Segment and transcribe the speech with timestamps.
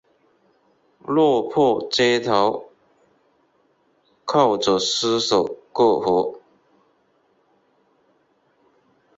[1.05, 2.71] 落魄街头
[4.25, 6.41] 靠著施舍过活